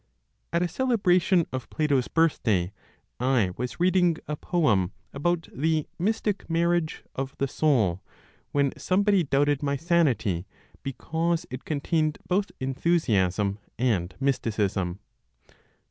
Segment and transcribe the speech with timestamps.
[0.51, 2.71] At a celebration of Plato's birthday
[3.19, 8.01] I was reading a poem about the "Mystic Marriage" (of the Soul)
[8.51, 10.47] when somebody doubted my sanity,
[10.81, 14.97] because it contained both enthusiasm and mysticism.